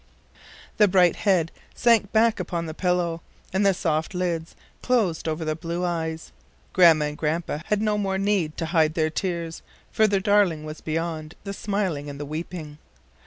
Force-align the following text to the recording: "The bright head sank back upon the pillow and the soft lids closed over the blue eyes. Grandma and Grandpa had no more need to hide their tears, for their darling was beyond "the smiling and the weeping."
"The 0.79 0.87
bright 0.87 1.15
head 1.15 1.51
sank 1.75 2.11
back 2.11 2.39
upon 2.39 2.65
the 2.65 2.73
pillow 2.73 3.21
and 3.53 3.63
the 3.63 3.71
soft 3.71 4.15
lids 4.15 4.55
closed 4.81 5.27
over 5.27 5.45
the 5.45 5.55
blue 5.55 5.85
eyes. 5.85 6.31
Grandma 6.73 7.05
and 7.05 7.17
Grandpa 7.19 7.59
had 7.65 7.83
no 7.83 7.99
more 7.99 8.17
need 8.17 8.57
to 8.57 8.65
hide 8.65 8.95
their 8.95 9.11
tears, 9.11 9.61
for 9.91 10.07
their 10.07 10.19
darling 10.19 10.63
was 10.63 10.81
beyond 10.81 11.35
"the 11.43 11.53
smiling 11.53 12.09
and 12.09 12.19
the 12.19 12.25
weeping." 12.25 12.79